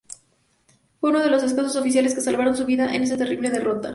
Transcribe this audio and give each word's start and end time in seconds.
Fue 0.99 1.11
uno 1.11 1.19
de 1.19 1.29
los 1.29 1.43
escasos 1.43 1.75
oficiales 1.75 2.15
que 2.15 2.21
salvaron 2.21 2.57
su 2.57 2.65
vida 2.65 2.91
en 2.95 3.03
esa 3.03 3.17
terrible 3.17 3.51
derrota. 3.51 3.89